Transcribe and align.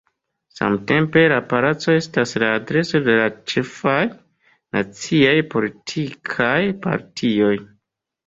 Samtempe 0.59 1.21
la 1.31 1.35
palaco 1.49 1.93
estas 1.97 2.31
la 2.43 2.47
adreso 2.61 3.01
de 3.09 3.17
la 3.19 3.27
ĉefaj 3.53 3.99
naciaj 4.77 5.37
politikaj 5.53 6.57
partioj. 6.87 7.53